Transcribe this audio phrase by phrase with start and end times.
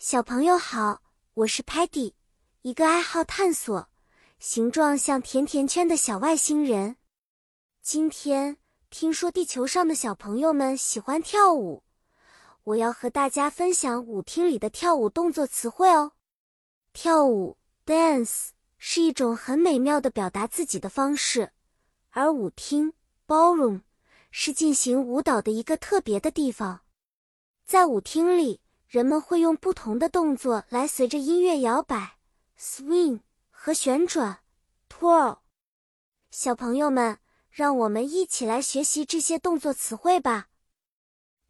[0.00, 1.02] 小朋友好，
[1.34, 2.12] 我是 Patty，
[2.62, 3.88] 一个爱好探索、
[4.38, 6.98] 形状像甜甜圈的小外星人。
[7.82, 8.58] 今天
[8.90, 11.82] 听说地球上的小朋友们喜欢跳舞，
[12.62, 16.12] 我要和大家分享舞厅里的跳舞动作词汇哦。
[16.92, 21.50] 跳舞 （dance） 是一种很美妙的表达自己的方式，
[22.10, 22.92] 而舞厅
[23.26, 23.80] （ballroom）
[24.30, 26.82] 是进行舞蹈的一个特别的地方。
[27.66, 28.60] 在舞厅里。
[28.88, 32.16] 人们会用不同的动作来随着音乐摇摆
[32.58, 33.20] ，swing
[33.50, 34.40] 和旋转
[34.88, 35.40] ，twirl。
[36.30, 37.18] 小朋友们，
[37.50, 40.48] 让我们一起来学习这些动作词汇吧。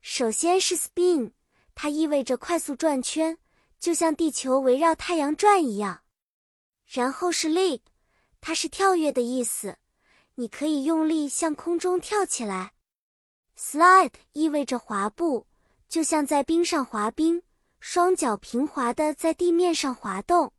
[0.00, 1.30] 首先是 spin，
[1.76, 3.38] 它意味着快速转圈，
[3.78, 6.02] 就像地球围绕太阳转一样。
[6.86, 7.82] 然后是 leap，
[8.40, 9.78] 它是跳跃的意思，
[10.34, 12.72] 你可以用力向空中跳起来。
[13.56, 15.47] slide 意味着滑步。
[15.88, 17.42] 就像在冰上滑冰，
[17.80, 20.52] 双脚平滑的在地面上滑动。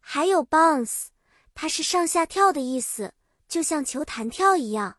[0.00, 1.06] 还有 bounce，
[1.54, 3.14] 它是上下跳的意思，
[3.48, 4.98] 就像球弹跳一样。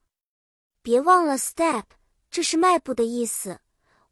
[0.81, 1.83] 别忘了 step，
[2.31, 3.59] 这是迈步的意思，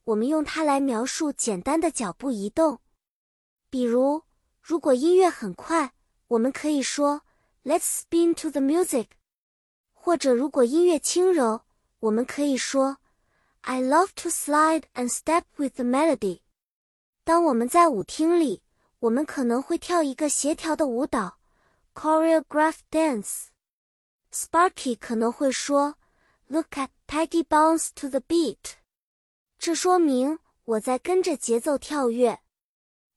[0.04, 2.80] 我们用它来描述简单的脚步移动。
[3.70, 4.24] 比如，
[4.62, 5.94] 如果音乐很快，
[6.28, 7.24] 我们可以说
[7.64, 9.08] Let's spin to the music。
[9.92, 11.62] 或者如果音乐轻柔，
[12.00, 12.98] 我们可以说。
[13.65, 16.41] I love to slide and step with the melody。
[17.25, 18.63] 当我们在舞厅里，
[19.01, 21.35] 我们可能会跳一个协调的舞蹈，
[21.95, 25.97] choreographed dance。Sparky 可能会说，
[26.49, 28.75] Look at Peggy bounce to the beat。
[29.59, 32.41] 这说明我在跟着节奏跳跃。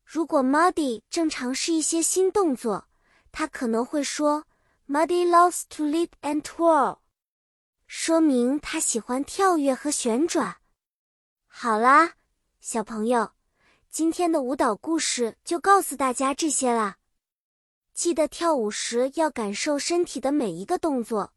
[0.03, 2.88] 如果 Muddy 正尝试一些新动作，
[3.31, 4.45] 他可能会说，
[4.88, 7.00] Muddy loves to leap and twirl。
[7.89, 10.58] ”说明他喜欢跳跃和旋转。
[11.47, 12.12] 好啦，
[12.61, 13.33] 小朋友，
[13.89, 16.98] 今天的舞蹈故事就告诉大家这些啦。
[17.95, 21.33] 记得跳舞时要感受身体的每一个动作，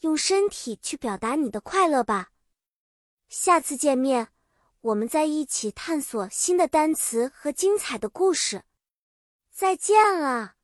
[0.00, 2.32] 用身体去表达你的快乐吧。
[3.30, 4.28] 下次见面，
[4.82, 8.64] 我们再一起探索新的单词和精彩的故事。
[9.50, 10.56] 再见了。